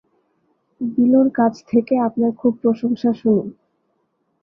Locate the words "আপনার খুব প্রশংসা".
2.07-3.11